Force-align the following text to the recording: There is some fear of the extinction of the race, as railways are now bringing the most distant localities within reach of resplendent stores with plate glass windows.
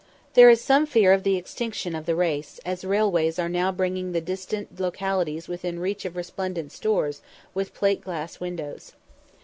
There 0.33 0.49
is 0.49 0.59
some 0.59 0.87
fear 0.87 1.13
of 1.13 1.21
the 1.21 1.35
extinction 1.37 1.93
of 1.93 2.07
the 2.07 2.15
race, 2.15 2.59
as 2.65 2.83
railways 2.83 3.37
are 3.37 3.47
now 3.47 3.71
bringing 3.71 4.13
the 4.13 4.19
most 4.19 4.25
distant 4.25 4.79
localities 4.79 5.47
within 5.47 5.79
reach 5.79 6.05
of 6.05 6.15
resplendent 6.15 6.71
stores 6.71 7.21
with 7.53 7.75
plate 7.75 8.01
glass 8.01 8.39
windows. 8.39 8.93